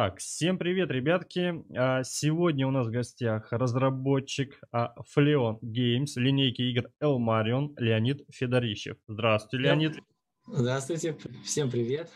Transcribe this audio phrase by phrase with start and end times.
[0.00, 1.64] Так, всем привет, ребятки.
[1.76, 8.96] А, Сегодня у нас в гостях разработчик а, Fleon Games, линейки игр Elmarion, Леонид Федорищев.
[9.08, 9.98] Здравствуйте, Леонид.
[10.46, 12.12] Здравствуйте, всем привет.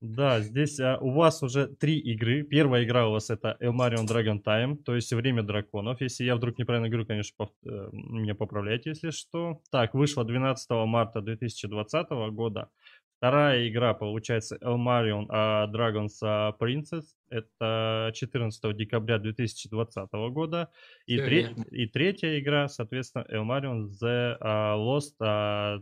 [0.00, 2.44] Да, здесь а, у вас уже три игры.
[2.44, 6.00] Первая игра у вас это Elmarion Dragon Time, то есть Время драконов.
[6.00, 9.60] Если я вдруг неправильно говорю, конечно, пов- э, меня поправляйте, если что.
[9.70, 12.70] Так, вышла 12 марта 2020 года.
[13.18, 17.02] Вторая игра, получается, Elmarion а, Dragons а, Princess.
[17.28, 20.70] Это 14 декабря 2020 года.
[21.06, 21.64] И, тре- верно.
[21.72, 25.80] и третья игра, соответственно, Elmarion The а, Lost а,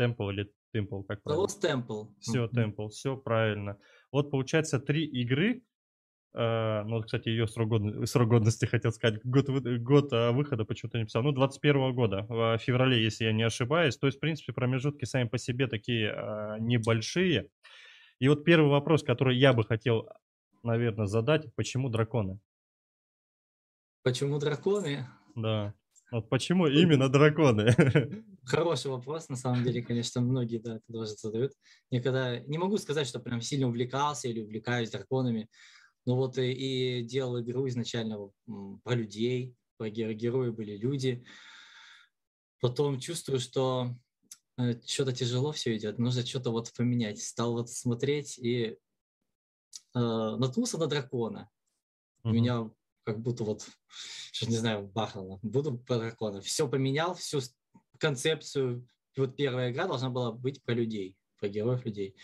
[0.00, 1.44] Temple или Temple, как The правильно?
[1.46, 2.08] Lost Temple.
[2.18, 2.46] Все.
[2.46, 3.78] Temple, все правильно.
[4.10, 5.62] Вот получается три игры.
[6.34, 9.20] Э, ну, кстати, ее срок, годно- срок годности хотел сказать.
[9.24, 11.22] Год, год а, выхода почему-то не писал.
[11.22, 13.96] Ну, 21 года, в феврале, если я не ошибаюсь.
[13.96, 17.48] То есть, в принципе, промежутки сами по себе такие а, небольшие.
[18.18, 20.08] И вот первый вопрос, который я бы хотел,
[20.62, 21.54] наверное, задать.
[21.54, 22.38] Почему драконы?
[24.02, 25.06] Почему драконы?
[25.34, 25.74] Да.
[26.10, 27.74] Вот почему именно драконы?
[28.44, 31.52] Хороший вопрос, на самом деле, конечно, многие да, тоже задают.
[31.90, 35.48] Никогда не могу сказать, что прям сильно увлекался или увлекаюсь драконами,
[36.06, 38.30] но вот и, и делал игру изначально
[38.82, 41.24] про людей, про геро- герои были люди.
[42.60, 43.94] Потом чувствую, что
[44.86, 47.20] что-то тяжело все идет, нужно что-то вот поменять.
[47.20, 48.78] Стал вот смотреть и
[49.94, 51.50] э, наткнулся на дракона.
[52.22, 52.34] Мгм.
[52.34, 52.70] меня
[53.04, 53.66] как будто вот,
[54.32, 55.38] что не знаю, бахнуло.
[55.42, 56.40] Буду про дракона.
[56.40, 57.40] Все поменял, всю
[57.98, 58.86] концепцию.
[59.16, 62.16] Вот первая игра должна была быть про людей, про героев людей.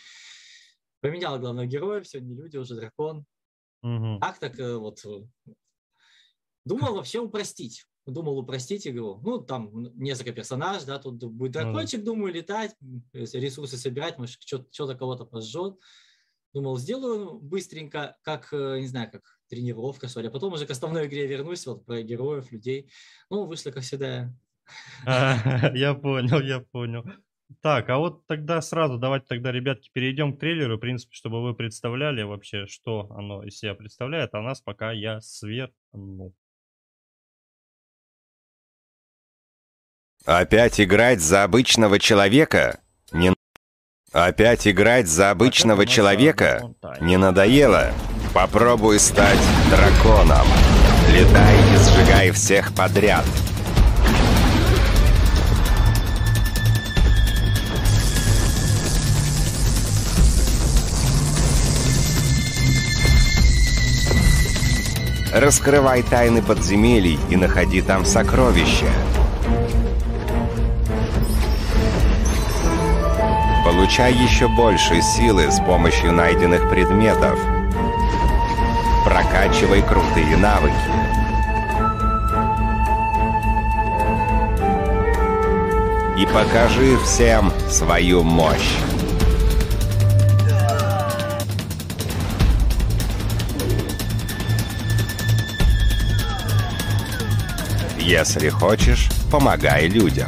[1.01, 3.25] Поменял главного героя, все, не люди, уже дракон.
[3.81, 4.19] Мгм.
[4.19, 5.03] Так, так э, вот.
[5.05, 5.23] э,
[6.65, 7.85] Думал вообще упростить.
[8.05, 9.19] Думал упростить игру.
[9.23, 11.63] Ну, там несколько персонажей, да, тут будет да.
[11.63, 12.75] дракончик, думаю, летать,
[13.13, 15.77] ресурсы собирать, может, что-то кого-то пожжет.
[16.53, 20.27] Думал, сделаю быстренько, как, э, не знаю, как тренировка, что ли.
[20.27, 22.91] А потом уже к основной игре вернусь, вот про героев, людей.
[23.29, 24.33] Ну, вышло, как всегда,
[25.05, 27.03] Я понял, я понял.
[27.59, 31.53] Так, а вот тогда сразу давайте тогда, ребятки, перейдем к трейлеру, в принципе, чтобы вы
[31.53, 36.33] представляли вообще, что оно из себя представляет, а нас пока я сверну.
[40.25, 42.79] Опять играть за обычного человека?
[43.11, 43.33] Не...
[44.13, 46.73] Опять играть за обычного человека?
[47.01, 47.91] Не надоело?
[48.33, 49.39] Попробуй стать
[49.69, 50.45] драконом.
[51.09, 53.25] Летай и сжигай всех подряд.
[65.33, 68.87] Раскрывай тайны подземелий и находи там сокровища.
[73.63, 77.39] Получай еще больше силы с помощью найденных предметов.
[79.05, 80.75] Прокачивай крутые навыки.
[86.17, 88.90] И покажи всем свою мощь.
[98.01, 100.27] Если хочешь, помогай людям.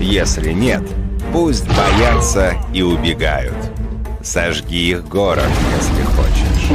[0.00, 0.82] Если нет,
[1.32, 3.54] пусть боятся и убегают.
[4.22, 6.70] Сожги их город, если хочешь.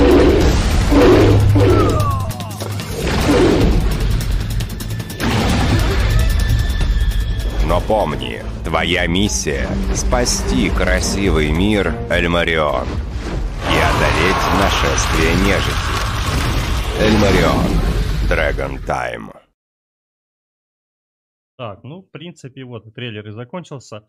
[7.65, 12.87] Но помни, твоя миссия— спасти красивый мир Эльмарион
[13.69, 15.84] и одолеть нашествие нежити.
[16.97, 17.65] Эльмарион.
[18.29, 19.35] Dragon Time.
[21.57, 24.07] Так, ну, в принципе, вот трейлер и закончился.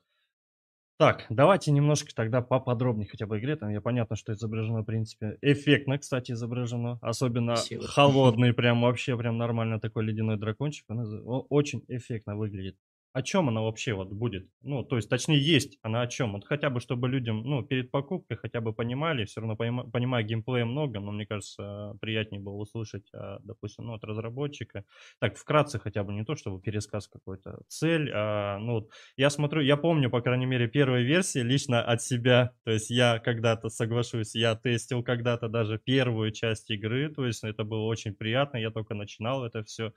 [0.96, 3.56] Так, давайте немножко тогда поподробнее хотя бы игре.
[3.56, 6.98] Там я понятно, что изображено, в принципе, эффектно, кстати, изображено.
[7.02, 7.88] Особенно Спасибо.
[7.88, 10.84] холодный, прям вообще прям нормально такой ледяной дракончик.
[10.88, 12.76] Он очень эффектно выглядит.
[13.16, 14.46] О чем она вообще вот будет?
[14.60, 16.34] Ну, то есть, точнее, есть она о чем?
[16.34, 20.26] Вот хотя бы, чтобы людям, ну, перед покупкой хотя бы понимали, все равно понима- понимаю,
[20.26, 24.84] геймплея много, но мне кажется, приятнее было услышать, а, допустим, ну, от разработчика.
[25.18, 27.60] Так, вкратце хотя бы, не то, чтобы пересказ какой-то.
[27.68, 32.02] Цель, а, ну, вот я смотрю, я помню, по крайней мере, первой версии лично от
[32.02, 37.44] себя, то есть я когда-то, соглашусь, я тестил когда-то даже первую часть игры, то есть
[37.44, 39.94] это было очень приятно, я только начинал это все.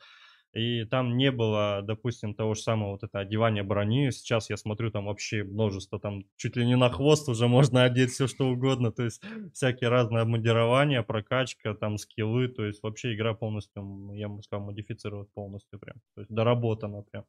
[0.54, 4.10] И там не было, допустим, того же самого вот это одевания брони.
[4.10, 8.12] Сейчас я смотрю, там вообще множество, там чуть ли не на хвост уже можно одеть
[8.12, 8.92] все что угодно.
[8.92, 9.22] То есть
[9.54, 12.48] всякие разные обмундирования, прокачка, там скиллы.
[12.48, 15.98] То есть вообще игра полностью, я бы сказал, модифицирована полностью прям.
[16.16, 17.26] То есть доработана прям.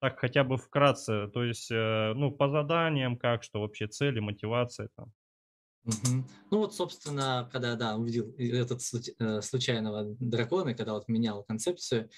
[0.00, 4.88] Так хотя бы вкратце, то есть, э, ну, по заданиям, как, что вообще цели, мотивация
[4.94, 5.12] там.
[5.86, 6.26] Мгм.
[6.50, 8.80] Ну вот, собственно, когда, да, увидел этот
[9.20, 12.10] э, случайного дракона, когда вот менял концепцию,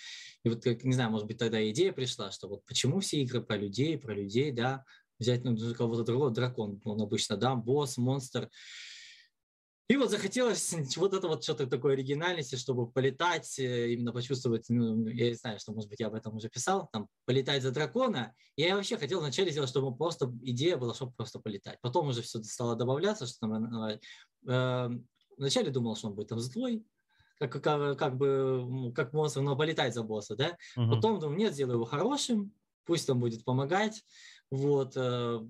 [0.42, 3.42] и вот, как, не знаю, может быть, тогда идея пришла, что вот почему все игры
[3.42, 4.84] про людей, про людей, да,
[5.18, 8.48] взять ну, кого-то другого, дракон, он обычно, да, босс, монстр,
[9.88, 15.06] и вот захотелось вот это вот что-то такое оригинальности, чтобы полетать, э, именно почувствовать, ну,
[15.08, 18.34] я не знаю, что, может быть, я об этом уже писал, там, полетать за дракона.
[18.56, 21.78] Я вообще хотел вначале сделать, чтобы просто идея была, чтобы просто полетать.
[21.80, 23.98] Потом уже все стало добавляться, что там,
[24.46, 24.90] э,
[25.36, 26.84] вначале думал, что он будет там злой,
[27.38, 30.56] как, как, как бы, как монстр, но полетать за босса, да.
[30.76, 30.90] Мгм.
[30.90, 32.52] Потом думаю, нет, сделаю его хорошим,
[32.84, 34.04] пусть там будет помогать,
[34.50, 34.92] вот.
[34.96, 35.40] э,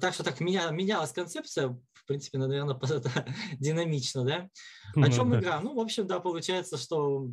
[0.00, 2.74] Так что так меня, менялась концепция, в принципе, наверное,
[3.60, 4.48] динамично, да.
[4.94, 5.60] О Ну чем игра?
[5.60, 7.28] Ну, в общем, да, получается, что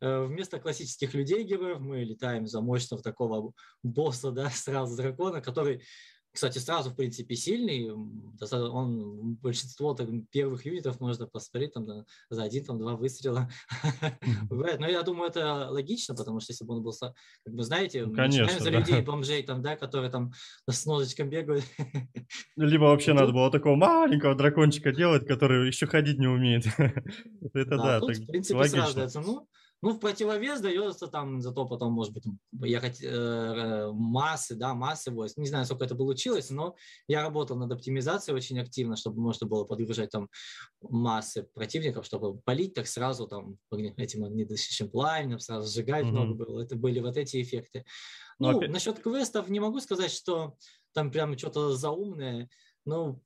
[0.00, 3.52] э, вместо классических людей-героев мы летаем за мощного такого
[3.82, 5.82] босса, да, сразу дракона, который,
[6.34, 7.92] кстати, сразу, в принципе, сильный.
[7.92, 13.48] Он большинство так, первых юнитов можно посмотреть там да, за один, там два выстрела.
[14.50, 14.80] Бывает.
[14.80, 18.14] Но я думаю, это логично, потому что если бы он был, как бы, знаете, Ну,
[18.14, 18.80] конечно, за да.
[18.80, 20.32] людей, бомжей, там, да, которые там
[20.68, 21.64] с ножичком бегают.
[22.56, 26.66] Либо вообще надо было такого маленького дракончика делать, который еще ходить не умеет.
[27.52, 28.94] Это Да, да, в принципе, сразу логично.
[28.94, 29.20] дается.
[29.20, 29.48] Ну,
[29.84, 32.24] ну, в противовес дается там, зато потом, может быть,
[32.62, 35.36] ехать э, э, массы, да, массы войск.
[35.36, 36.74] Не знаю, сколько это получилось, но
[37.06, 40.30] я работал над оптимизацией очень активно, чтобы можно было подгружать там
[40.80, 43.58] массы противников, чтобы полить так сразу там
[43.98, 46.12] этим огнедышащим пламенем, сразу сжигать Мгм.
[46.14, 46.60] много было.
[46.62, 47.84] Это были вот эти эффекты.
[48.38, 50.56] Ну, Ну, опять- насчет квестов не могу сказать, что
[50.94, 52.48] там прям что-то заумное.
[52.86, 53.20] Ну,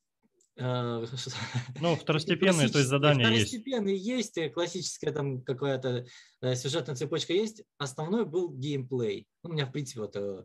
[1.81, 3.49] Ну, второстепенные, то есть задания есть.
[3.49, 6.06] Второстепенные есть, э, классическая там какая-то
[6.40, 7.62] э, сюжетная цепочка есть.
[7.78, 9.26] Основной был геймплей.
[9.44, 10.44] Ну, у меня, в принципе, вот э,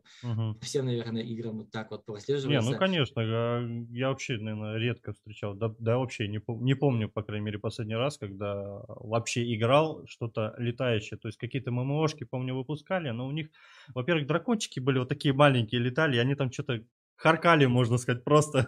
[0.62, 2.72] всем, наверное, играм вот так вот Не, прослеживается.
[2.72, 7.24] ну конечно, а, я вообще, наверное, редко встречал, да, да вообще не, не помню, по
[7.24, 11.18] крайней мере, последний раз, когда вообще играл что-то летающее.
[11.18, 13.50] То есть какие-то ММОшки, помню, выпускали, но у них,
[13.96, 16.84] во-первых, дракончики были вот такие маленькие, летали, и они там что-то
[17.16, 18.68] харкали, можно сказать, просто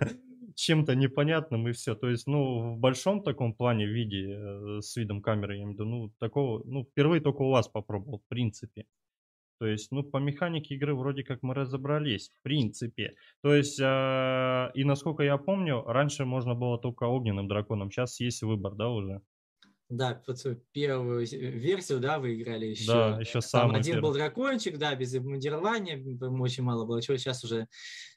[0.56, 1.96] чем-то непонятным и все.
[1.96, 5.74] То есть, ну, в большом таком плане виде, э, с видом камеры, я имею в
[5.74, 8.86] виду, ну, такого, ну, впервые только у вас попробовал, в принципе.
[9.60, 13.16] То есть, ну, по механике игры вроде как мы разобрались, в принципе.
[13.42, 18.44] То есть, а, и насколько я помню, раньше можно было только огненным драконом, сейчас есть
[18.44, 19.22] выбор, да, уже?
[19.88, 22.88] Да, вот первую с- версию, да, вы играли еще.
[22.92, 24.18] Да, еще Там самый один был первый.
[24.18, 26.04] дракончик, да, без обмундирования,
[26.40, 27.18] очень мало было чего.
[27.18, 27.68] Сейчас уже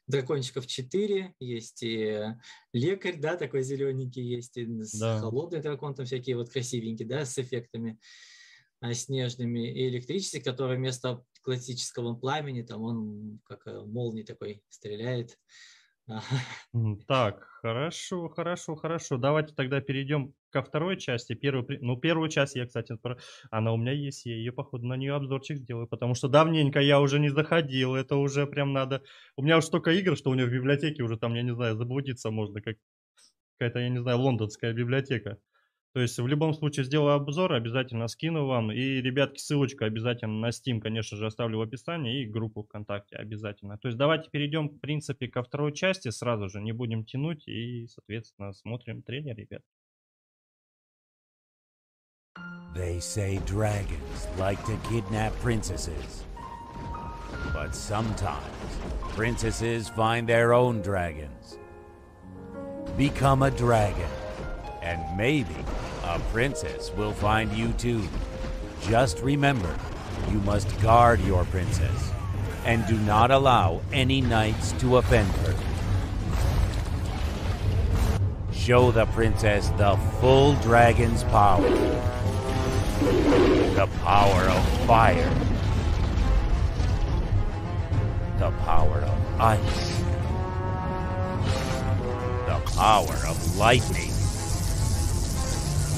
[0.06, 2.34] дракончиков 4, есть и
[2.72, 5.18] лекарь, да, такой зелененький, есть и с- Да.
[5.20, 7.98] холодный дракон, там всякие вот красивенькие, да, с эффектами
[8.80, 15.36] а, снежными, и электрический, который вместо классического пламени, там он как э, молний такой стреляет.
[17.08, 19.16] Так, хорошо, хорошо, хорошо.
[19.18, 21.34] Давайте тогда перейдем ко второй части.
[21.34, 22.96] Первую, ну, первую часть я, кстати,
[23.50, 27.00] она у меня есть, я ее, походу, на нее обзорчик сделаю, потому что давненько я
[27.00, 29.02] уже не заходил, это уже прям надо...
[29.36, 31.76] У меня уж столько игр, что у меня в библиотеке уже там, я не знаю,
[31.76, 32.76] заблудиться можно, как
[33.58, 35.38] какая-то, я не знаю, лондонская библиотека.
[35.94, 38.70] То есть в любом случае сделаю обзор, обязательно скину вам.
[38.70, 43.78] И, ребятки, ссылочку обязательно на Steam, конечно же, оставлю в описании и группу ВКонтакте обязательно.
[43.78, 47.86] То есть давайте перейдем, в принципе, ко второй части сразу же, не будем тянуть и,
[47.88, 49.62] соответственно, смотрим трейлер, ребят.
[52.74, 56.24] They say dragons like to kidnap princesses.
[57.52, 58.78] But sometimes
[59.10, 61.58] princesses find their own dragons.
[62.96, 64.08] Become a dragon,
[64.80, 65.56] and maybe
[66.04, 68.06] a princess will find you too.
[68.82, 69.76] Just remember,
[70.30, 72.12] you must guard your princess
[72.64, 75.54] and do not allow any knights to offend her.
[78.52, 82.17] Show the princess the full dragon's power
[83.00, 85.30] the power of fire,
[88.38, 90.02] the power of ice,
[92.46, 94.10] the power of lightning,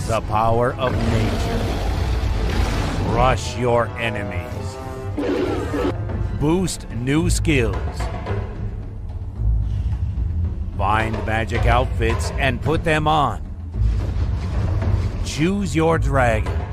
[0.06, 1.90] the power of nature.
[3.10, 4.46] Crush your enemies.
[6.38, 7.76] Boost new skills.
[10.76, 13.42] Find magic outfits and put them on.
[15.24, 16.69] Choose your dragon.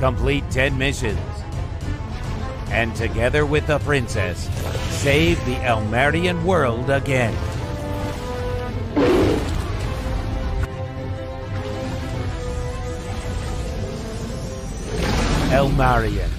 [0.00, 1.18] Complete 10 missions.
[2.70, 4.48] And together with the princess,
[5.02, 7.34] save the Elmarian world again.
[15.50, 16.30] Elmarian.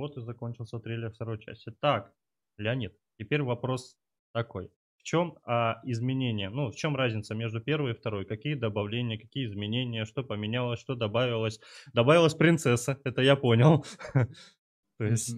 [0.00, 1.70] вот и закончился трейлер второй части.
[1.80, 2.12] Так,
[2.56, 3.96] Леонид, теперь вопрос
[4.32, 4.70] такой.
[5.05, 8.25] Чем а, изменения, ну, в чем разница между первой и второй?
[8.25, 11.59] Какие добавления, какие изменения, что поменялось, что добавилось?
[11.93, 13.85] Добавилась принцесса, это я понял.
[14.97, 15.35] То есть...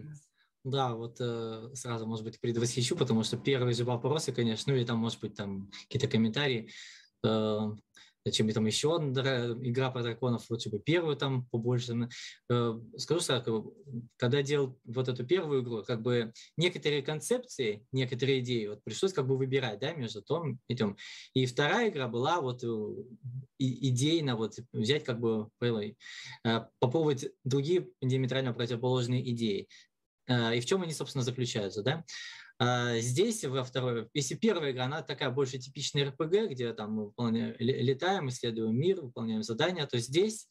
[0.64, 4.86] Да, вот э, сразу, может быть, предвосхищу, потому что первые же вопросы, конечно, ну или
[4.86, 6.70] там, может быть, там какие-то комментарии.
[7.26, 7.60] Э,
[8.28, 12.10] зачем там еще одна игра про драконов, лучше бы первую там побольше.
[12.50, 13.74] Э, скажу сразу,
[14.18, 19.28] когда делал вот эту первую игру, как бы некоторые концепции, некоторые идеи вот пришлось как
[19.28, 20.98] бы выбирать, да, между том и тем.
[21.34, 22.68] И вторая игра была вот э,
[23.60, 25.94] идейно вот взять как бы э,
[26.80, 29.68] попробовать другие диаметрально противоположные идеи.
[30.30, 32.04] И в чем они, собственно, заключаются, да?
[32.60, 37.06] А, здесь во второй, если первая игра, она такая больше типичная РПГ, где там мы
[37.06, 40.48] выполняем, летаем, исследуем мир, выполняем задания, то здесь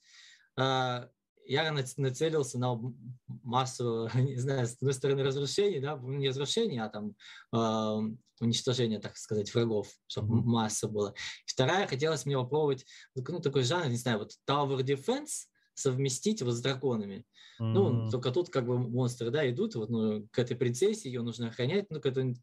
[0.57, 1.09] а,
[1.47, 2.79] я нацелился на
[3.27, 7.15] массу, не знаю, с одной стороны разрушений, да, не разрушений, а там
[7.53, 11.15] э, уничтожение, так сказать, врагов, чтобы масса была.
[11.47, 12.85] Вторая, хотелось мне попробовать,
[13.15, 15.47] ну, такой жанр, не знаю, вот Tower Defense,
[15.77, 17.25] совместить вот с драконами.
[17.61, 17.73] Mm-hmm.
[17.73, 21.49] Ну, только тут как бы монстры, да, идут вот, ну, к этой принцессе, ее нужно
[21.49, 22.35] охранять, ну, это,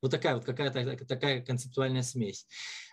[0.00, 2.46] вот такая вот какая-то такая концептуальная смесь.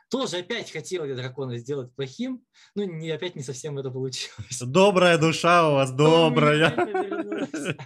[0.10, 2.44] Тоже опять хотел я дракона сделать плохим,
[2.76, 4.62] но не, опять не совсем это получилось.
[4.62, 6.70] Добрая душа у вас, добрая.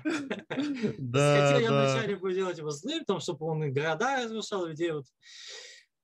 [0.98, 5.06] Да, Хотел я вначале сделать его злым, чтобы он города разрушал, людей вот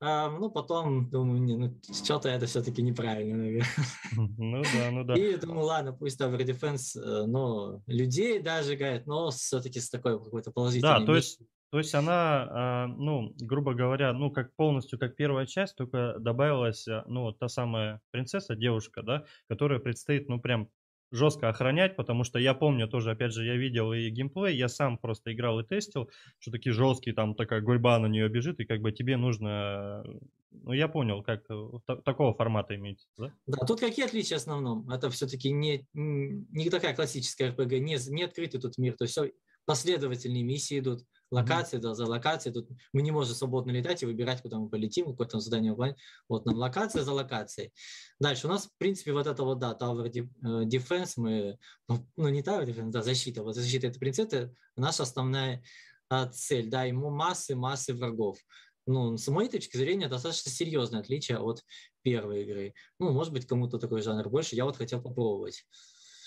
[0.00, 3.66] ну, потом думаю, не, ну, что-то это все-таки неправильно, наверное.
[4.38, 5.14] Ну да, ну да.
[5.14, 10.22] И думаю, ладно, пусть Tower Defense, э, но людей даже гает, но все-таки с такой
[10.22, 11.00] какой-то положительной...
[11.00, 15.46] Да, то есть, то есть она, а, ну, грубо говоря, ну, как полностью, как первая
[15.46, 20.68] часть, только добавилась, э, ну, та самая принцесса, девушка, да, которая предстоит, ну, прям
[21.14, 24.98] жестко охранять, потому что я помню тоже, опять же, я видел и геймплей, я сам
[24.98, 28.80] просто играл и тестил, что такие жесткие, там такая гурьба на нее бежит, и как
[28.80, 30.04] бы тебе нужно...
[30.50, 33.32] Ну, я понял, как э, такого формата иметь, да?
[33.46, 34.88] Да, тут какие отличия в основном?
[34.88, 39.32] Это все-таки не, не такая классическая RPG, не, не открытый тут мир, то есть все
[39.66, 42.54] последовательные миссии идут, локации, да, за локацией.
[42.54, 45.96] Тут мы не можем свободно летать и выбирать, куда мы полетим, какое-то задание выполнять.
[46.28, 47.72] Вот нам локация за локацией.
[48.20, 50.20] Дальше у нас, в принципе, вот это вот, да, Tower э,
[50.64, 53.42] Defense, мы, ну, ну не Tower Defense, да, защита.
[53.42, 55.62] Вот защита этой принцессы наша основная
[56.08, 58.38] а, цель, да, ему массы, массы врагов.
[58.86, 61.64] Ну, с моей точки зрения, достаточно серьезное отличие от
[62.02, 62.74] первой игры.
[62.98, 64.56] Ну, может быть, кому-то такой жанр больше.
[64.56, 65.64] Я вот хотел попробовать.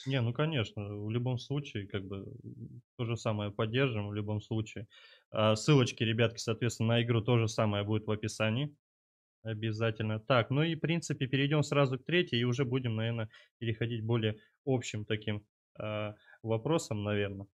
[0.07, 2.25] Не, ну конечно, в любом случае, как бы
[2.95, 4.87] то же самое поддержим в любом случае.
[5.31, 8.73] А, ссылочки, ребятки, соответственно, на игру то же самое будет в описании.
[9.43, 10.21] Обязательно.
[10.21, 14.37] Так, ну и в принципе перейдем сразу к третьей и уже будем, наверное, переходить более
[14.65, 15.45] общим таким
[15.77, 17.47] э, вопросом, наверное.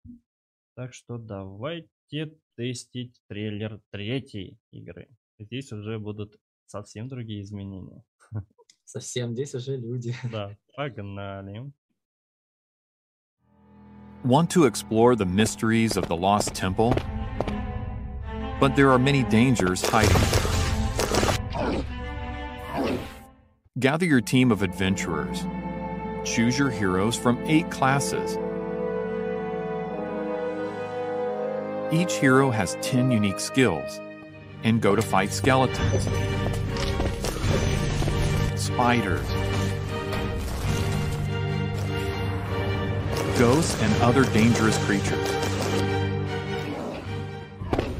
[0.75, 5.07] Так что давайте тестить трейлер третьей игры.
[5.39, 8.03] Здесь уже будут совсем другие изменения.
[8.83, 10.13] Совсем, здесь уже люди.
[10.29, 11.71] Да, погнали.
[14.23, 16.93] Want to explore the mysteries of the Lost Temple?
[18.59, 20.15] But there are many dangers hiding.
[23.79, 25.43] Gather your team of adventurers.
[26.23, 28.37] Choose your heroes from eight classes.
[31.91, 33.99] Each hero has 10 unique skills
[34.63, 36.03] and go to fight skeletons,
[38.55, 39.25] spiders,
[43.37, 45.29] ghosts, and other dangerous creatures.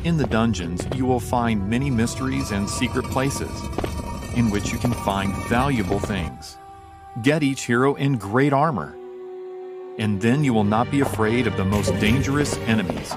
[0.04, 3.52] In the dungeons, you will find many mysteries and secret places
[4.36, 6.58] in which you can find valuable things.
[7.22, 8.96] Get each hero in great armor,
[10.00, 13.14] and then you will not be afraid of the most dangerous enemies.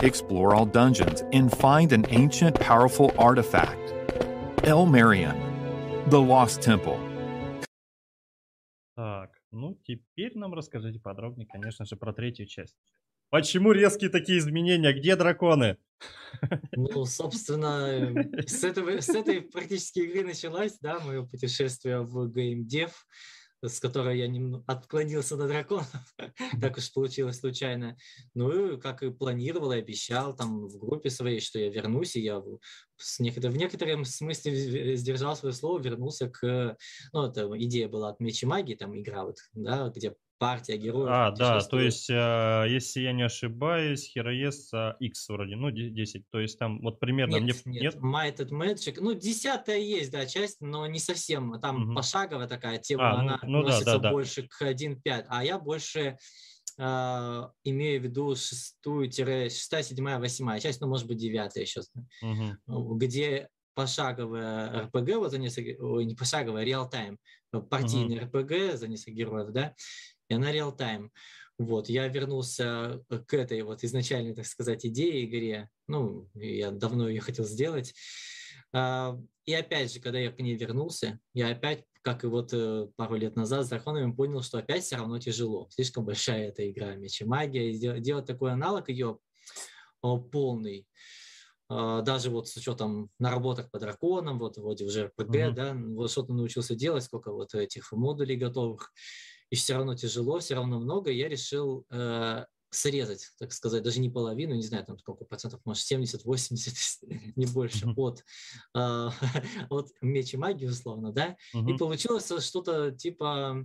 [0.00, 3.92] Explore all dungeons and find an ancient, powerful artifact.
[4.64, 5.36] El Marion,
[6.08, 7.07] the Lost Temple.
[9.50, 12.76] Ну, теперь нам расскажите подробнее, конечно же, про третью часть.
[13.30, 14.92] Почему резкие такие изменения?
[14.92, 15.76] Где драконы?
[16.72, 18.12] Ну, собственно,
[18.46, 23.06] с, этого, с этой практически игры началось, да, мое путешествие в геймдев
[23.62, 26.14] с которой я немного отклонился на драконов,
[26.60, 27.96] так уж получилось случайно.
[28.34, 32.40] Ну, как и планировал и обещал там в группе своей, что я вернусь, и я
[32.40, 32.60] в,
[33.20, 36.76] некотор- в некотором смысле сдержал свое слово, вернулся к...
[37.12, 41.30] Ну, это идея была от Мечи Магии, там игра вот, да, где партия героев А,
[41.32, 44.06] да, то есть, а, если я не ошибаюсь,
[44.72, 46.28] а, X вроде, ну, де- 10.
[46.30, 47.52] То есть там вот примерно мне...
[47.52, 51.94] Нет, нет, Mighted Magic, ну, десятая есть, да, часть, но не совсем, там Мгм.
[51.96, 54.10] пошаговая такая тема, А, ну- она ну да, относится да, да.
[54.12, 56.16] больше к 1.5, а я больше
[56.80, 61.80] а, имею в виду шестую, шестая, седьмая, восьмая часть, ну, может быть, девятая еще,
[62.22, 62.60] Мгм.
[62.98, 67.18] где пошаговая РПГ, вот за несколько, ой, не пошаговая, реал-тайм,
[67.70, 69.74] партийный РПГ за несколько героев, да,
[70.28, 71.12] и она реал-тайм.
[71.58, 75.70] Вот, я вернулся к этой вот изначальной, так сказать, идее игре.
[75.88, 77.94] Ну, я давно ее хотел сделать.
[78.72, 82.88] А, И опять же, когда я к ней вернулся, я опять, как и вот э,
[82.96, 85.68] пару лет назад с драконами, понял, что опять все равно тяжело.
[85.70, 87.72] Слишком большая эта игра Меч и Магия.
[87.72, 89.18] И делать такой аналог ее
[90.00, 90.86] полный,
[91.68, 95.54] а, даже вот с учетом наработок по драконам, вот вроде уже РПГ, Мгм.
[95.54, 98.92] да, вот что-то научился делать, сколько вот этих модулей готовых,
[99.50, 104.10] и все равно тяжело, все равно много, я решил э, срезать, так сказать, даже не
[104.10, 108.24] половину, не знаю, там сколько процентов, может, 70-80, не больше, от,
[108.74, 109.10] а,
[109.70, 113.64] от меч и магии, условно, да, и получилось что-то типа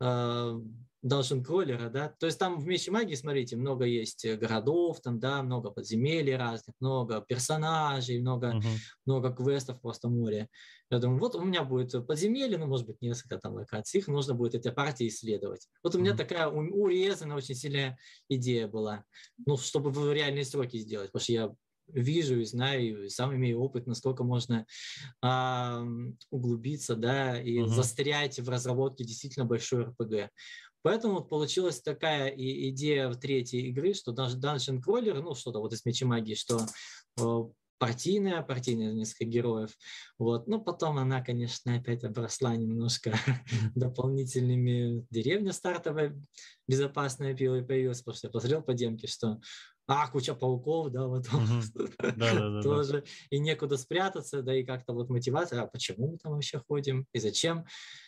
[0.00, 0.60] э,
[1.06, 5.20] Dungeon Crawler, да, то есть там в Мече Магии, смотрите, много есть э, городов, там,
[5.20, 8.86] да, много подземелий разных, много персонажей, много, Мгм.
[9.04, 10.48] много квестов просто море.
[10.90, 14.34] Я думаю, вот у меня будет подземелье, ну, может быть, несколько там локаций, их нужно
[14.34, 15.68] будет эти партии исследовать.
[15.82, 16.16] Вот у меня Мгм.
[16.16, 17.98] такая у- урезанная очень сильная
[18.28, 19.04] идея была,
[19.46, 21.54] ну, чтобы в реальные сроки сделать, потому что я
[21.88, 24.66] вижу и знаю, и сам имею опыт, насколько можно
[25.22, 25.84] а,
[26.30, 27.66] углубиться, да, и Мгм.
[27.66, 30.30] застрять в разработке действительно большой РПГ.
[30.86, 35.58] Поэтому вот получилась такая и идея в третьей игры, что даже Dungeon Crawler, ну что-то
[35.58, 36.60] вот из Мечи Магии, что
[37.78, 39.76] партийная, партийная несколько героев.
[40.16, 40.46] Вот.
[40.46, 43.18] Но потом она, конечно, опять обросла немножко
[43.74, 45.04] дополнительными.
[45.10, 46.16] Деревня стартовая,
[46.68, 49.40] безопасная пила появилась, потому что я посмотрел по демке, что
[49.88, 51.26] а, куча пауков, да, вот
[52.62, 57.08] тоже, и некуда спрятаться, да, и как-то вот мотивация, а почему мы там вообще ходим,
[57.12, 57.66] и зачем?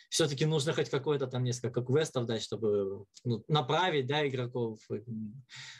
[0.09, 4.79] Все-таки нужно хоть какое-то там несколько квестов дать, чтобы ну, направить, да, игроков,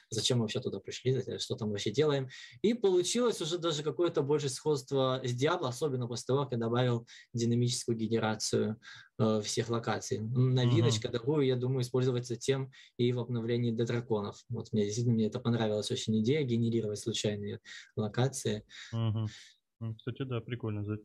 [0.09, 2.29] зачем мы вообще туда пришли, что там вообще делаем.
[2.61, 7.07] И получилось уже даже какое-то больше сходство с Diablo, особенно после того, как я добавил
[7.33, 8.79] динамическую генерацию
[9.17, 10.19] э, всех локаций.
[10.19, 14.43] Новиночка, такую, я думаю, использовать затем и в обновлении для драконов.
[14.49, 17.59] Вот мне действительно мне это понравилась очень идея, генерировать случайные
[17.95, 18.65] локации.
[18.93, 20.99] М, Кстати, да, прикольно за-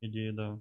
[0.00, 0.60] идея, да.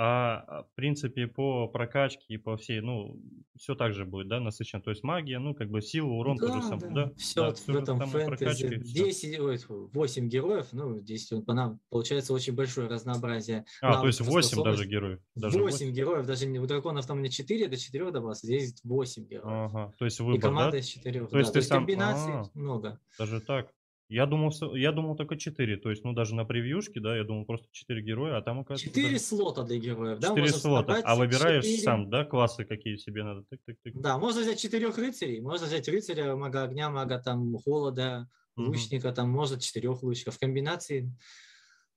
[0.00, 3.20] А а, в принципе по прокачке и по всей, ну,
[3.56, 4.80] все так же будет, да, насыщенно.
[4.80, 7.98] То есть магия, ну, как бы сила, урон тоже сам, да, Все да, в этом
[7.98, 8.24] фэнтези.
[8.26, 9.04] прокачка и всё.
[9.06, 13.64] 10, ой, фу, 8 героев, ну, 10 вот по нам получается очень большое разнообразие.
[13.82, 15.20] А, то есть навыков и 8 даже героев.
[15.34, 19.24] Даже 8 героев, даже не- у драконов там не 4, до 4 добавился, здесь 8
[19.26, 19.46] героев.
[19.74, 20.46] Ага, то есть И выбор, да?
[20.48, 21.26] команда из 4.
[21.26, 22.44] То есть ты сам- комбинаций А.
[22.54, 23.00] много.
[23.18, 23.72] Даже так.
[24.08, 25.76] Я думал, я думал только 4.
[25.76, 28.88] То есть, ну, даже на превьюшке, да, я думал просто 4 героя, а там, оказывается,
[28.88, 30.28] 4 даже слота для героев, да?
[30.28, 30.80] 4 можно слота.
[30.80, 33.44] собрать А выбираешь 4 сам, да, классы, какие тебе надо.
[33.50, 33.92] Тык-тык-тык.
[33.94, 39.28] Да, можно взять четырех рыцарей, можно взять рыцаря, мага огня, мага там холода, лучника, там
[39.28, 40.36] можно четырех лучников.
[40.36, 41.12] В комбинации,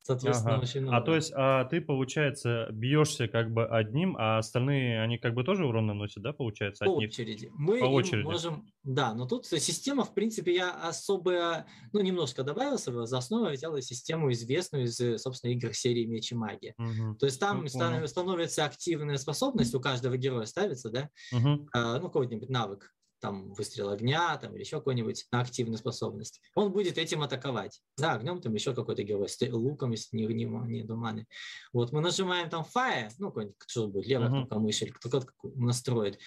[0.04, 0.64] соответственно, Ага.
[0.64, 1.06] очень А много.
[1.06, 5.66] то есть, а ты, получается, бьешься как бы одним, а остальные, они как бы тоже
[5.66, 7.10] урон наносят, да, получается, По от них?
[7.10, 7.50] очереди.
[7.54, 8.24] Мы По очереди.
[8.26, 13.50] можем, да, но тут система, в принципе, я особо, ну, немножко добавил себе, за основу
[13.50, 16.74] взял систему известную из, собственно, игр серии Меч и Магия.
[16.78, 17.18] Мгм.
[17.18, 21.68] То есть там Ну, станов- становится активная способность, у каждого героя ставится, да, Мгм.
[21.74, 26.42] а, ну, какой-нибудь навык, там, выстрел огня, там, или еще какой-нибудь на активную способность.
[26.56, 27.82] Он будет этим атаковать.
[27.98, 31.28] Да, огнем там еще какой-то герой, луком, если не, не, не думаны.
[31.72, 36.20] Вот, мы нажимаем там fire, ну, какой-нибудь, что будет, левая кнопка мыши, или кто-то настроит.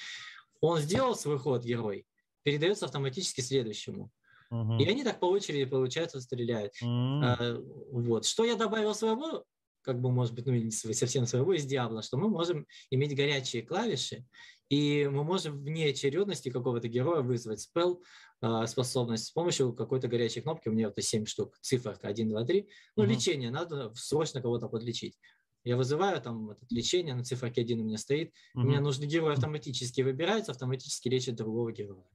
[0.61, 2.07] Он сделал свой ход, герой,
[2.43, 4.11] передается автоматически следующему.
[4.51, 4.79] Мгм.
[4.79, 6.73] И они так по очереди, получается, стреляют.
[6.81, 7.23] М.
[7.25, 8.25] А, вот.
[8.25, 9.45] Что я добавил своего,
[9.83, 13.63] как бы, может быть, ну, не совсем своего из Диабло, что мы можем иметь горячие
[13.63, 14.25] клавиши,
[14.69, 18.03] и мы можем вне очередности какого-то героя вызвать спел,
[18.41, 22.45] а, способность с помощью какой-то горячей кнопки, у меня это 7 штук, циферка 1, 2,
[22.45, 23.05] 3, ну, Мгм.
[23.05, 25.19] лечение, надо срочно кого-то подлечить.
[25.65, 28.83] Я вызываю там это лечение, на циферке 1 у меня стоит, у меня Мгм.
[28.83, 32.07] нужный герой автоматически выбирается, автоматически лечит другого героя.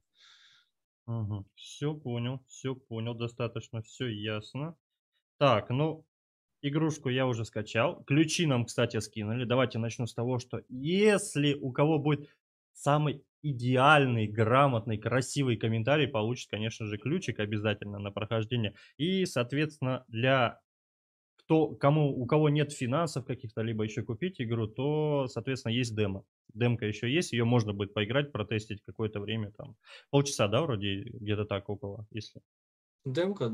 [1.55, 4.77] Все понял, все понял, достаточно, все ясно.
[5.39, 6.05] Так, ну,
[6.61, 8.03] игрушку я уже скачал.
[8.05, 9.45] Ключи нам, кстати, скинули.
[9.45, 12.29] Давайте начну с того, что если у кого будет
[12.73, 18.75] самый идеальный, грамотный, красивый комментарий, получит, конечно же, ключик обязательно на прохождение.
[18.97, 20.59] И, соответственно, для
[21.37, 26.25] кто, кому, у кого нет финансов каких-то, либо еще купить игру, то, соответственно, есть демо.
[26.53, 29.75] Демка еще есть, ее можно будет поиграть, протестить какое-то время, там,
[30.11, 32.41] полчаса, да, вроде, где-то так около, если.
[33.05, 33.51] Демка,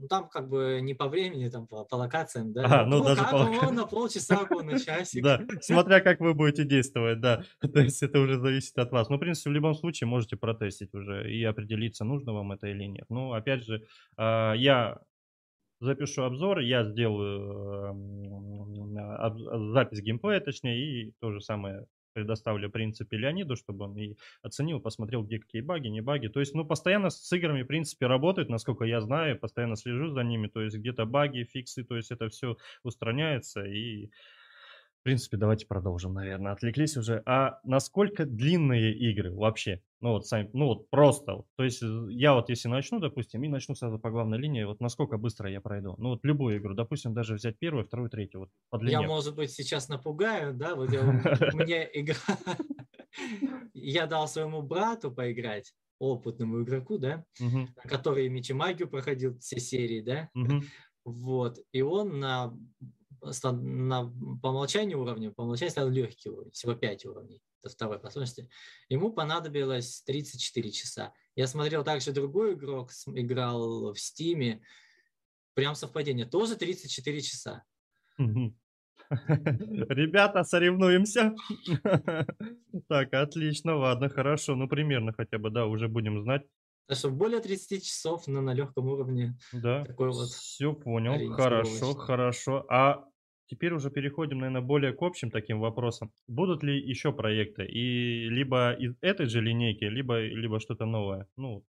[0.00, 2.82] ну, там как бы не по времени, там по, по локациям, да.
[2.82, 5.22] А, ну, даже как по он, на полчаса, он на часик.
[5.22, 7.42] Да, смотря как вы будете действовать, да.
[7.60, 9.10] То есть это уже зависит от вас.
[9.10, 12.84] Ну, в принципе, в любом случае можете протестить уже и определиться, нужно вам это или
[12.84, 13.04] нет.
[13.10, 13.84] Ну, опять же,
[14.16, 14.98] а, я
[15.80, 23.16] запишу обзор, я сделаю эм, запись геймплея, точнее, и то же самое предоставлю, в принципе,
[23.16, 26.28] Леониду, чтобы он и оценил, посмотрел, где какие баги, не баги.
[26.28, 30.22] То есть, ну, постоянно с играми, в принципе, работают, насколько я знаю, постоянно слежу за
[30.22, 34.10] ними, то есть где-то баги, фиксы, то есть это все устраняется, и,
[35.00, 36.52] в принципе, давайте продолжим, наверное.
[36.52, 37.22] Отвлеклись уже.
[37.24, 39.82] А насколько длинные игры вообще?
[40.02, 41.42] Ну, вот сами, ну, вот просто.
[41.56, 44.80] То есть э, я вот если начну, допустим, и начну сразу по главной линии, вот
[44.80, 45.94] насколько быстро я пройду?
[45.96, 48.92] Ну, вот любую игру, допустим, даже взять первую, вторую, третью, вот по длине.
[48.92, 52.16] Я, может быть, сейчас напугаю, да, вот меня игра...
[53.72, 57.24] Я дал своему брату поиграть, опытному игроку, да,
[57.84, 60.30] который Мечи Магию проходил все серии, да,
[61.04, 62.54] вот, и он на,
[63.22, 68.48] на по умолчанию уровня, по умолчанию ставил легкий уровень, всего 5 уровней, это второй по.
[68.88, 71.12] Ему понадобилось 34 часа.
[71.36, 74.62] Я смотрел также другой игрок, играл в Стиме,
[75.54, 77.64] прям совпадение, тоже 34 часа.
[79.90, 81.34] Ребята, соревнуемся.
[82.88, 84.54] Так, отлично, ладно, хорошо.
[84.54, 86.42] Ну, примерно хотя бы, да, уже будем знать.
[86.86, 89.36] Так что более 30 часов на, на легком уровне.
[89.52, 91.32] Да, Такой вот все понял.
[91.34, 92.66] Хорошо, хорошо.
[92.68, 93.04] А
[93.46, 96.12] теперь уже переходим, наверное, более к общим таким вопросам.
[96.26, 97.64] Будут ли еще проекты?
[97.66, 101.26] И либо из этой же линейки, либо, либо что-то новое?
[101.36, 101.64] Ну,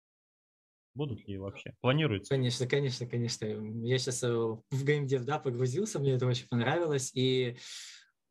[0.94, 1.75] будут ли вообще?
[1.81, 2.35] Планируется?
[2.35, 3.44] Конечно, конечно, конечно.
[3.46, 7.12] Я сейчас в геймдев, да, погрузился, мне это очень понравилось.
[7.14, 7.57] И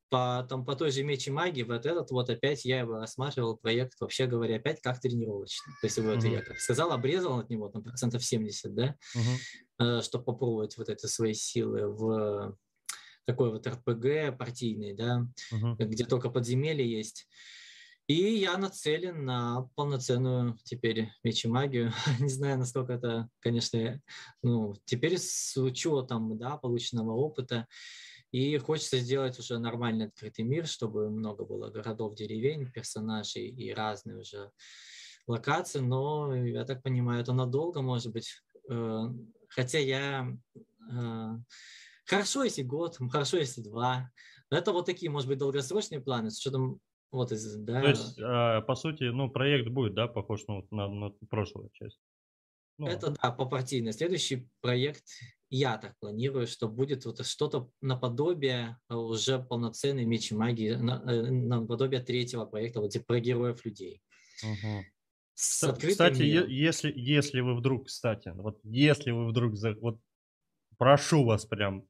[0.10, 4.00] по, там, по той же мечи магии, вот этот вот опять я его рассматривал проект,
[4.02, 5.74] вообще говоря, опять как тренировочный.
[5.82, 6.32] То есть это Мгм.
[6.32, 10.02] я, как сказал, обрезал от него там процентов 70, да, Мгм.
[10.02, 12.58] чтобы попробовать вот это свои силы в
[13.26, 15.76] такой вот РПГ партийный, да, Мгм.
[15.78, 17.28] где только подземелье есть.
[18.08, 21.94] И я нацелен на полноценную теперь меч и магию.
[22.20, 24.02] Не знаю, насколько это, конечно,
[24.42, 27.68] ну, теперь с учетом, да, полученного опыта.
[28.32, 34.18] И хочется сделать уже нормальный открытый мир, чтобы много было городов, деревень, персонажей и разные
[34.18, 34.52] уже
[35.28, 35.80] локации.
[35.80, 38.42] Но, я так понимаю, это надолго, может быть.
[38.70, 39.08] Э,
[39.50, 40.38] Хотя я...
[40.92, 41.38] э,
[42.10, 44.10] Хорошо, если год, хорошо, если два.
[44.50, 48.20] Но это вот такие, может быть, долгосрочные планы, с учетом вот из, да, То есть,
[48.20, 52.00] а, по сути, ну, проект будет, да, похож ну, вот на, на прошлую часть?
[52.80, 53.94] Ну, это да, по партийной.
[53.94, 55.06] Следующий проект,
[55.50, 62.02] я так планирую, что будет вот что-то наподобие э, уже полноценной мечи магии, э, наподобие
[62.02, 64.02] третьего проекта, вот про героев людей.
[64.42, 64.90] мгм.
[65.34, 66.52] С открытым Кстати, миром.
[66.52, 70.02] если, если вы вдруг, кстати, вот если вы вдруг, за- вот
[70.78, 71.88] прошу вас прям,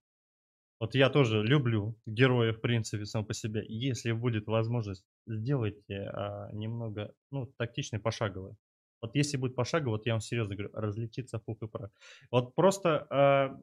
[0.80, 3.63] вот я тоже люблю героев, в принципе, сам по себе.
[3.67, 8.56] Если будет возможность, сделайте а, немного, ну, тактичный пошаговый.
[9.02, 11.92] Вот если будет пошаговый, вот я вам серьезно говорю, разлетится пух и прах.
[12.32, 13.58] Вот просто, а,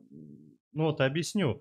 [0.72, 1.61] ну вот объясню.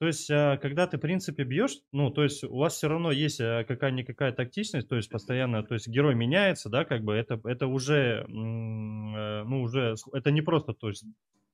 [0.00, 3.12] То есть, а, когда ты, в принципе, бьешь, ну, то есть у вас все равно
[3.12, 7.40] есть а, какая-никакая тактичность, то есть постоянно, то есть герой меняется, да, как бы это,
[7.44, 11.04] это уже, э, ну, уже, это не просто, то есть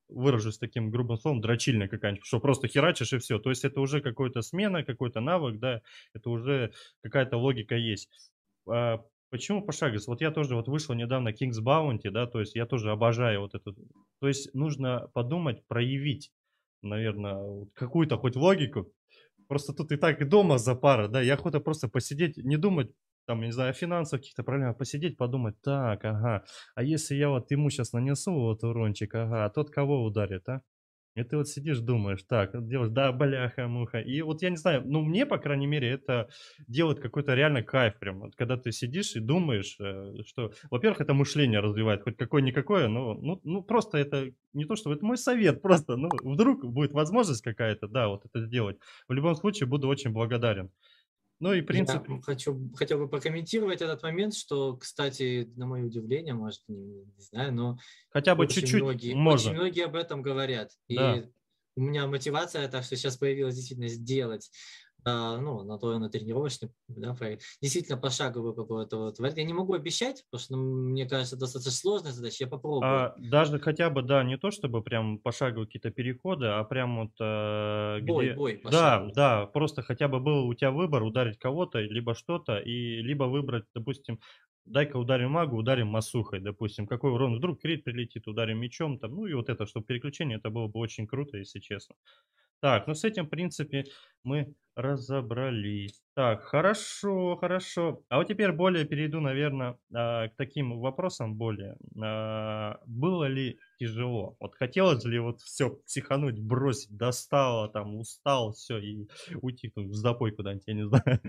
[0.09, 3.39] выражусь таким грубым словом, дрочильня какая-нибудь, что просто херачишь и все.
[3.39, 5.81] То есть это уже какая-то смена, какой-то навык, да,
[6.13, 8.09] это уже какая-то логика есть.
[9.31, 10.07] Почему пошаговость?
[10.07, 13.55] Вот я тоже вот вышел недавно King's Bounty, да, то есть я тоже обожаю вот
[13.55, 13.73] эту.
[14.19, 16.33] То есть нужно подумать, проявить,
[16.81, 18.91] наверное, какую-то хоть логику.
[19.47, 22.91] Просто тут и так и дома запара, да, я охота просто посидеть, не думать,
[23.25, 26.43] там, не знаю, о финансовых каких-то проблемах, посидеть, подумать, так, ага,
[26.75, 30.61] а если я вот ему сейчас нанесу вот урончик, ага, а тот кого ударит, а?
[31.15, 33.99] И ты вот сидишь, думаешь, так, делаешь, да, бляха-муха.
[33.99, 36.29] И вот я не знаю, ну, мне, по крайней мере, это
[36.67, 38.19] делает какой-то реально кайф прям.
[38.21, 43.13] Вот когда ты сидишь и думаешь, э, что, во-первых, это мышление развивает, хоть какое-никакое, но,
[43.15, 47.41] ну, ну, просто это не то, что это мой совет, просто, ну, вдруг будет возможность
[47.41, 48.77] какая-то, да, вот это сделать.
[49.07, 50.71] В любом случае, буду очень благодарен.
[51.41, 55.85] Ну и, в принципе, Я хочу, хотел бы прокомментировать этот момент, что, кстати, на мое
[55.85, 57.77] удивление, может, не, не знаю, но
[58.11, 59.49] хотя бы чуть-чуть многие, можно.
[59.49, 60.69] очень многие об этом говорят.
[60.87, 61.17] Да.
[61.17, 61.25] И
[61.75, 64.51] у меня мотивация, так что сейчас появилась действительно сделать
[65.05, 67.43] ну, на то на тренировочный да, проект.
[67.61, 69.37] Действительно, пошаговый какой-то вот вариант.
[69.37, 72.43] Я не могу обещать, потому что, ну, мне кажется, достаточно сложная задача.
[72.43, 72.83] Я попробую.
[72.83, 77.11] А, даже хотя бы, да, не то чтобы прям пошаговые какие-то переходы, а прям вот
[77.21, 78.35] э, бой, где...
[78.35, 79.13] бой, Да, пошаговый.
[79.13, 83.65] да, просто хотя бы был у тебя выбор ударить кого-то, либо что-то, и либо выбрать,
[83.75, 84.19] допустим,
[84.65, 89.25] дай-ка ударим магу, ударим масухой, допустим, какой урон, вдруг крит прилетит, ударим мечом, там, ну
[89.25, 91.95] и вот это, чтобы переключение, это было бы очень круто, если честно.
[92.61, 93.85] Так, ну с этим, в принципе,
[94.23, 96.01] мы разобрались.
[96.15, 98.03] Так, хорошо, хорошо.
[98.09, 101.77] А вот теперь более перейду, наверное, к таким вопросам более.
[102.03, 104.35] А, Было ли тяжело?
[104.39, 109.07] Вот хотелось ли вот все психануть, бросить, достало, там, устал, все, и
[109.41, 111.19] уйти там в запой куда-нибудь, я не знаю.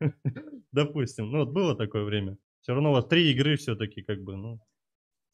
[0.72, 2.38] Допустим, ну вот было такое время.
[2.60, 4.60] Все равно у вас три игры все-таки как бы, ну,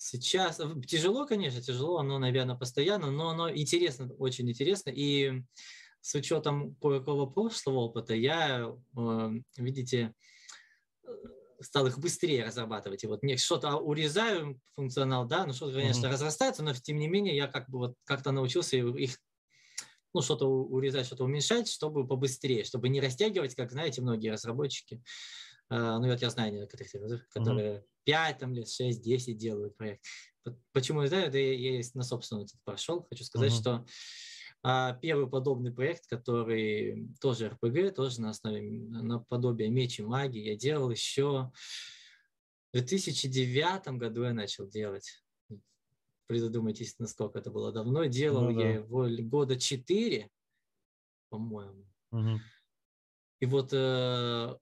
[0.00, 4.90] Сейчас тяжело, конечно, тяжело, оно, наверное, постоянно, но оно интересно, очень интересно.
[4.90, 5.42] И
[6.00, 10.14] с учетом кое-какого прошлого опыта, я, э, видите,
[11.02, 11.08] э,
[11.60, 13.04] стал их быстрее разрабатывать.
[13.04, 16.10] И вот мне что-то урезаю функционал, да, ну что-то, конечно, Мгм.
[16.10, 19.18] разрастается, но тем не менее я как бы вот как-то научился их
[20.14, 25.02] ну, что-то урезать, что-то уменьшать, чтобы побыстрее, чтобы не растягивать, как, знаете, многие разработчики.
[25.68, 26.88] А, Ну, вот я знаю некоторых,
[27.30, 30.04] которые 5 там, лет, 6, 10 делают проект.
[30.72, 33.06] Почему я знаю, это я, я на собственном прошел.
[33.10, 33.54] Хочу сказать, Мгм.
[33.54, 33.84] что
[34.62, 40.56] а, первый подобный проект, который тоже РПГ, тоже на основе, наподобие меч и магии, я
[40.56, 41.50] делал еще
[42.70, 45.22] в 2009 году я начал делать.
[46.26, 48.04] Придумайтесь, насколько это было давно.
[48.04, 48.68] Делал Ну я да.
[48.74, 50.28] его л- года 4,
[51.30, 51.86] по-моему.
[52.10, 52.40] мгм.
[53.40, 54.58] И вот э,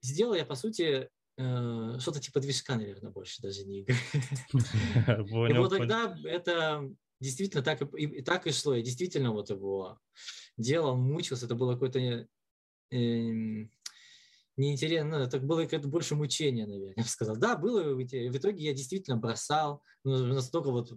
[0.00, 3.96] сделал я, по сути, э, что-то типа движка, наверное, больше даже не игры.
[5.50, 6.88] И вот тогда это
[7.22, 8.74] действительно так и, и- так и шло.
[8.74, 9.98] Я действительно вот его
[10.56, 11.46] делал, мучился.
[11.46, 12.28] Это было какое-то
[12.90, 13.70] эм,
[14.56, 15.18] неинтересно.
[15.18, 17.36] Ну, это было как больше мучения, наверное, я бы сказал.
[17.36, 17.94] Да, было.
[17.94, 19.82] В итоге я действительно бросал.
[20.04, 20.92] Настолько вот,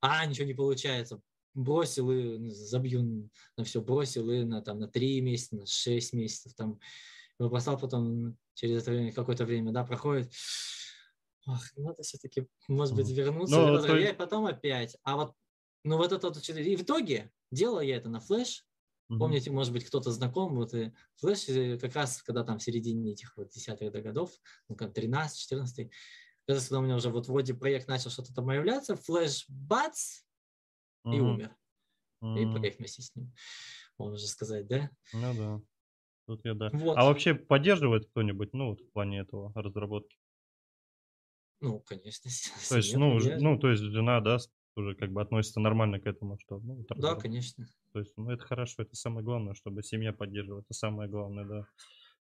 [0.00, 1.20] а, ничего не получается.
[1.54, 3.80] Бросил и ну, забью на все.
[3.80, 6.52] Бросил и на, там, на 3 месяца, на 6 месяцев.
[6.54, 6.78] Там,
[7.38, 10.30] бросал потом через это время, какое-то время, да, проходит.
[11.46, 13.56] Ах, надо все-таки, может быть, вернуться.
[13.56, 14.96] Ну, и потом- то и потом опять.
[15.04, 15.34] А вот,
[15.84, 18.64] ну вот это вот, и в итоге делал я это на флеш.
[19.08, 19.20] Мгм.
[19.20, 23.12] Помните, может быть, кто-то знаком, вот и флеш э, как раз, когда там в середине
[23.12, 24.32] этих вот десятых до годов,
[24.68, 25.90] ну как 13, 14,
[26.46, 30.22] как раз, когда у меня уже вот вроде проект начал что-то там появляться, флеш бац,
[31.10, 31.26] и Мгм.
[31.34, 31.56] умер.
[32.34, 33.32] И М, проект вместе с ним,
[33.98, 34.90] можно сказать, да?
[35.12, 35.60] Ну да.
[36.26, 36.70] Тут я да.
[36.72, 36.96] Вот.
[36.98, 40.18] А вообще поддерживает кто-нибудь, ну, вот в плане этого разработки?
[41.60, 42.30] Ну, конечно.
[42.68, 43.42] То есть, ну, поддерживает.
[43.42, 44.38] ну, то есть жена, да,
[44.76, 47.66] уже как бы относится нормально к этому, что, ну, вот Да, разраб- конечно.
[47.92, 51.66] То есть, ну, это хорошо, это самое главное, чтобы семья поддерживала, это самое главное, да.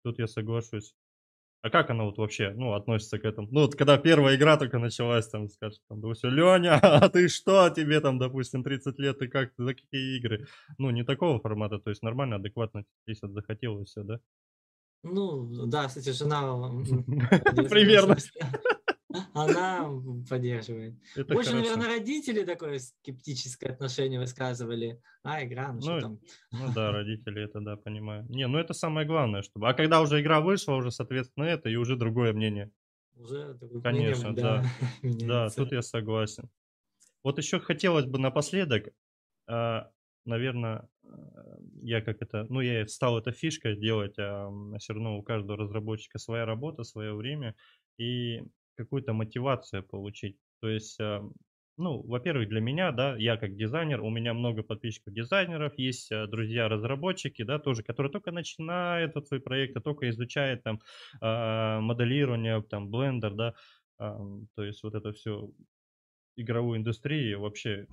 [0.05, 0.95] Тут я соглашусь.
[1.63, 3.47] А как она вот вообще, ну, относится к этому?
[3.53, 7.71] Ну, вот когда первая игра только началась, там, скажет, там, допустим, Леня, а ты что,
[7.71, 10.49] тебе там, допустим, 30 лет, ты как, за какие игры?
[10.79, 14.19] Ну, не такого формата, то есть нормально, адекватно, если захотел и все, да?
[15.05, 16.43] Ну, да, кстати, жена
[17.71, 18.17] Примерно.
[19.35, 19.91] Она
[20.29, 20.95] поддерживает.
[21.17, 21.71] Это Больше, хорошо.
[21.77, 25.01] наверное, родители такое скептическое отношение высказывали.
[25.23, 26.21] А, игра, ну что Ну, там.
[26.53, 28.27] Ну да, родители это, да, понимаю.
[28.29, 29.69] Не, ну это самое главное, чтобы...
[29.69, 32.71] А когда уже игра вышла, уже, соответственно, это, и уже другое мнение.
[33.17, 34.63] Уже такое Конечно, мнение, да.
[34.63, 34.69] Да,
[35.03, 35.57] меняется.
[35.57, 36.51] тут я согласен.
[37.23, 38.89] Вот еще хотелось бы напоследок,
[39.47, 40.89] наверное,
[41.83, 46.19] я как это, ну я стал это фишкой делать, а все равно у каждого разработчика
[46.19, 47.55] своя работа, свое время
[47.99, 48.43] и
[48.77, 50.37] какую-то мотивацию получить.
[50.61, 51.23] То есть, а,
[51.77, 56.27] ну, во-первых, для меня, да, я как дизайнер, у меня много подписчиков дизайнеров, есть а,
[56.27, 60.81] друзья-разработчики, да, тоже, которые только начинают вот свои проекты, только изучают там
[61.21, 63.55] а, моделирование, там, блендер, да,
[63.99, 65.49] то есть вот это все
[66.35, 67.87] игровую индустрию вообще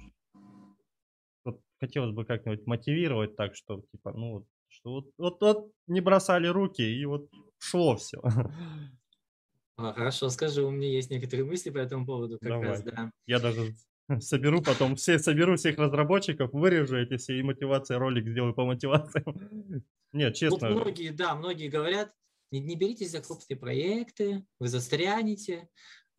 [1.46, 6.48] вот хотелось бы как-нибудь мотивировать так, что типа, ну, что вот, вот, вот не бросали
[6.48, 8.22] руки и вот шло все.
[9.80, 13.06] А, Хорошо, скажи, у меня есть некоторые мысли по этому поводу, как раз, Давай.
[13.06, 13.12] да.
[13.26, 13.76] Я даже
[14.20, 19.24] соберу потом, все, соберу всех разработчиков, вырежу эти все и мотивации, ролик сделаю по мотивации.
[20.12, 22.12] Нет, Вот честно, многие, да, многие говорят,
[22.52, 25.70] не, не беритесь за крупные проекты, вы застрянете,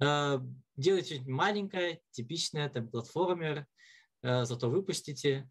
[0.00, 0.38] э,
[0.76, 3.66] делайте что-нибудь маленькое, типичное, там, платформер,
[4.22, 5.50] э, зато выпустите.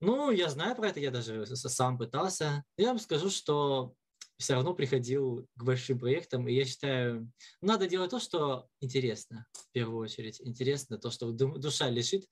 [0.00, 2.62] Ну, я знаю про это, я даже сам пытался.
[2.76, 3.94] Я вам скажу, что
[4.38, 9.72] все равно приходил к большим проектам, и я считаю, надо делать то, что интересно, в
[9.72, 10.40] первую очередь.
[10.42, 12.26] Интересно, то, что ду- душа лежит.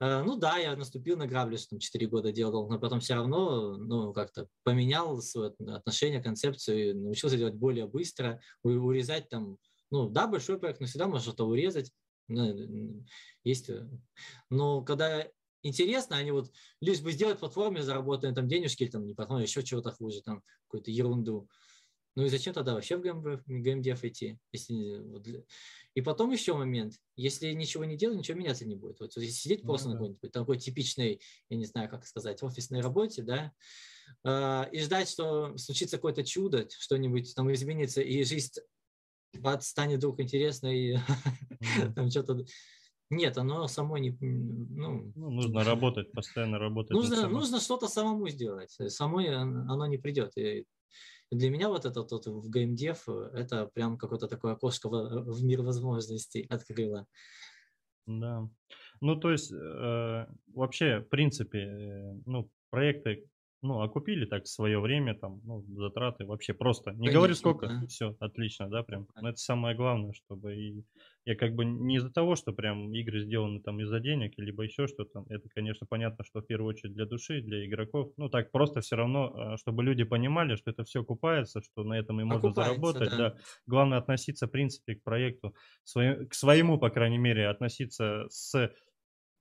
[0.00, 3.14] Э, ну да, я наступил на грабли, что там 4 года делал, но потом все
[3.14, 9.58] равно, ну, как-то поменял свое отношение, концепцию, научился делать более быстро, урезать там,
[9.90, 11.92] ну, да, большой проект, но всегда можно что-то урезать,
[12.28, 13.04] ну,
[13.44, 13.86] есть, э,
[14.48, 15.26] но когда
[15.62, 19.62] интересно, они вот лишь бы сделать платформе, заработать там денежки, или там не платформе, еще
[19.62, 21.48] чего-то хуже, там какую-то ерунду.
[22.14, 24.38] Ну и зачем тогда вообще в геймдев идти?
[24.52, 25.26] Если, вот,
[25.94, 29.00] и потом еще момент, если ничего не делать, ничего меняться не будет.
[29.00, 32.42] Вот, вот если сидеть просто ну, на какой-нибудь такой типичной, я не знаю, как сказать,
[32.42, 33.52] офисной работе, да,
[34.24, 38.52] э, и ждать, что случится какое-то чудо, что-нибудь там изменится, и жизнь
[39.60, 41.92] станет вдруг интересной, mm.
[41.94, 42.44] там что-то...
[43.12, 44.16] Нет, оно само не...
[44.20, 46.92] Ну, ну, нужно работать, постоянно работать.
[46.92, 48.70] Нужно, нужно что-то самому сделать.
[48.70, 50.32] Самой оно не придет.
[50.38, 50.64] И
[51.30, 55.60] для меня вот это вот в геймдев, это прям какое-то такое окошко в, в мир
[55.60, 57.06] возможностей открыло.
[58.06, 58.48] Да.
[59.02, 63.26] Ну, то есть, э, вообще, в принципе, э, ну, проекты,
[63.60, 66.92] ну, окупили так свое время, там, ну, затраты вообще просто.
[66.92, 67.86] Не Конечно, говорю сколько, да.
[67.88, 69.06] все, отлично, да, прям.
[69.20, 70.84] Но это самое главное, чтобы и
[71.24, 74.86] я как бы не из-за того, что прям игры сделаны там из-за денег, либо еще
[74.88, 75.24] что-то.
[75.28, 78.12] Это, конечно, понятно, что в первую очередь для души, для игроков.
[78.16, 81.94] Ну, так просто все равно, а, чтобы люди понимали, что это все окупается, что на
[81.94, 83.10] этом и можно окупается, заработать.
[83.10, 83.16] Да.
[83.16, 83.36] да.
[83.66, 85.54] Главное относиться, в принципе, к проекту,
[85.84, 88.72] своим, к своему, по крайней мере, относиться с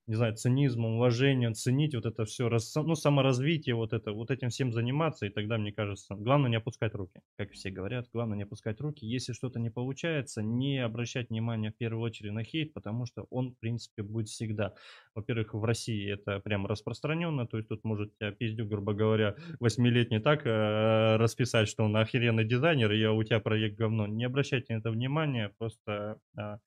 [0.07, 4.73] не знаю, цинизмом, уважением, ценить вот это все, ну, саморазвитие, вот это, вот этим всем
[4.73, 8.81] заниматься, и тогда, мне кажется, главное не опускать руки, как все говорят, главное не опускать
[8.81, 9.05] руки.
[9.05, 13.51] Если что-то не получается, не обращать внимания в первую очередь на хейт, потому что он,
[13.51, 14.73] в принципе, будет всегда.
[15.15, 20.19] Во-первых, в России это прям распространенно, то есть тут может тебя пиздюк, грубо говоря, восьмилетний
[20.19, 24.07] так э, расписать, что он охеренный дизайнер, и у тебя проект говно.
[24.07, 26.57] Не обращайте на это внимания, просто э,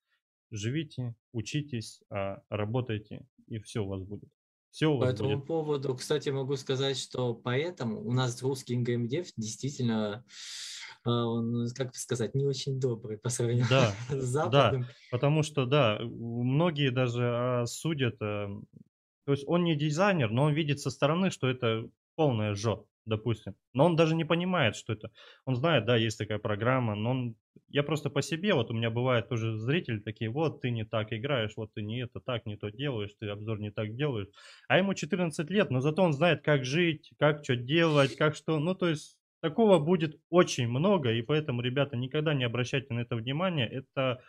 [0.50, 4.28] живите, учитесь, а, работайте, и все у вас будет.
[4.70, 5.46] Все у вас По этому будет.
[5.46, 10.24] поводу, кстати, могу сказать, что поэтому у нас русский геймдев действительно
[11.04, 14.82] а, он, как сказать, не очень добрый по сравнению да, с западным.
[14.82, 18.48] Да, потому что, да, многие даже а, судят, э,
[19.26, 23.54] то есть он не дизайнер, но он видит со стороны, что это полная жопа допустим.
[23.72, 25.10] Но он даже не понимает, что это.
[25.44, 27.36] Он знает, да, есть такая программа, но он...
[27.68, 31.12] Я просто по себе, вот у меня бывает тоже зрители такие, вот ты не так
[31.12, 34.28] играешь, вот ты не это так, не то делаешь, ты обзор не так делаешь.
[34.68, 38.58] А ему 14 лет, но зато он знает, как жить, как что делать, как что.
[38.58, 43.16] Ну, то есть такого будет очень много, и поэтому, ребята, никогда не обращайте на это
[43.16, 43.68] внимание.
[43.68, 44.22] Это,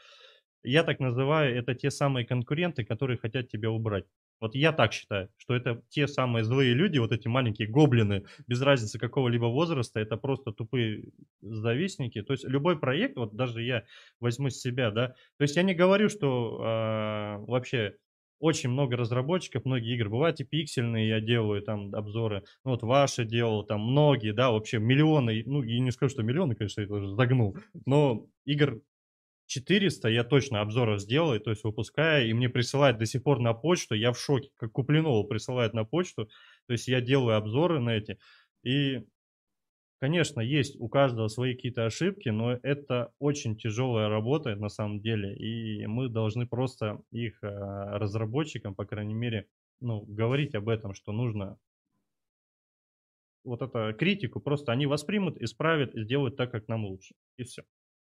[0.63, 4.05] я так называю, это те самые конкуренты, которые хотят тебя убрать.
[4.39, 8.61] Вот я так считаю, что это те самые злые люди, вот эти маленькие гоблины, без
[8.61, 11.09] разницы какого-либо возраста, это просто тупые
[11.41, 12.21] завистники.
[12.21, 13.83] То есть любой проект, вот даже я
[14.19, 17.95] возьму с себя, да, то есть я не говорю, что э, вообще
[18.39, 23.25] очень много разработчиков, многие игры, бывают и пиксельные, я делаю там обзоры, ну вот ваши
[23.25, 27.09] делал, там многие, да, вообще миллионы, ну я не скажу, что миллионы, конечно, я тоже
[27.15, 28.81] загнул, но игр
[29.47, 33.53] 400 я точно обзоров сделаю, то есть выпускаю, и мне присылают до сих пор на
[33.53, 36.25] почту, я в шоке, как Куплинова присылает на почту,
[36.67, 38.17] то есть я делаю обзоры на эти,
[38.63, 39.05] и,
[39.99, 45.35] конечно, есть у каждого свои какие-то ошибки, но это очень тяжелая работа на самом деле,
[45.35, 49.47] и мы должны просто их э, разработчикам, по крайней мере,
[49.79, 51.57] ну, говорить об этом, что нужно
[53.45, 57.15] вот эту критику просто они воспримут, исправят и сделают так, как нам лучше.
[57.37, 57.63] И все.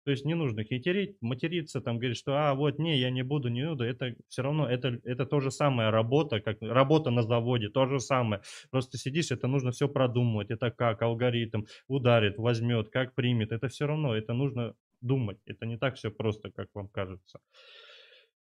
[0.06, 3.48] То есть не нужно хитерить, материться, там говорить, что а вот не, я не буду,
[3.48, 3.82] не буду.
[3.82, 7.98] Это все равно, это, это то же самое работа, как работа на заводе, то же
[7.98, 8.40] самое.
[8.70, 10.52] Просто сидишь, это нужно все продумывать.
[10.52, 13.50] Это как алгоритм ударит, возьмет, как примет.
[13.50, 15.38] Это все равно, это нужно думать.
[15.44, 17.40] Это не так все просто, как вам кажется.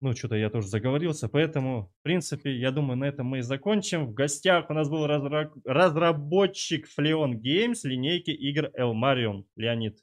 [0.02, 4.08] Ну, что-то я тоже заговорился, поэтому, в принципе, я думаю, на этом мы и закончим.
[4.08, 5.50] В гостях у нас был разра...
[5.64, 9.96] разработчик Fleon Games линейки игр Elmarion, Леонид.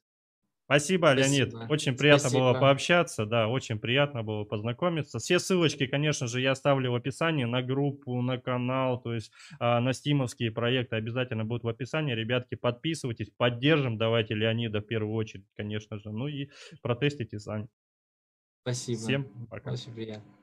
[0.66, 1.70] Спасибо, Спасибо, Леонид.
[1.70, 2.52] Очень приятно Спасибо.
[2.52, 5.20] было пообщаться, да, очень приятно было познакомиться.
[5.20, 9.82] Все ссылочки, конечно же, я оставлю в описании на группу, на канал, то есть а,
[9.82, 12.14] на стимовские проекты обязательно будут в описании.
[12.14, 16.50] Ребятки, подписывайтесь, поддержим, давайте Леонида в первую очередь, конечно же, ну и
[16.82, 17.68] протестите сами.
[18.62, 19.00] Спасибо.
[19.00, 19.74] Всем пока.
[19.74, 20.43] Очень приятно.